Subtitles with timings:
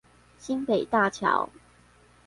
[0.39, 1.51] 新北大橋